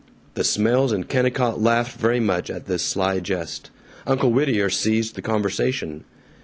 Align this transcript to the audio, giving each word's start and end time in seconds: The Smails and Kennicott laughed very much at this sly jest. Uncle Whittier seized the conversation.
The 0.33 0.41
Smails 0.41 0.91
and 0.91 1.07
Kennicott 1.07 1.61
laughed 1.61 1.95
very 1.99 2.19
much 2.19 2.49
at 2.49 2.65
this 2.65 2.81
sly 2.81 3.19
jest. 3.19 3.69
Uncle 4.07 4.31
Whittier 4.31 4.67
seized 4.67 5.13
the 5.13 5.21
conversation. 5.21 6.05